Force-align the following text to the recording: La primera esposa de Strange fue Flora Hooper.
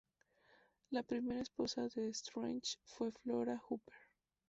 La 0.89 1.03
primera 1.03 1.41
esposa 1.41 1.87
de 1.89 2.09
Strange 2.09 2.79
fue 2.85 3.11
Flora 3.11 3.61
Hooper. 3.69 3.93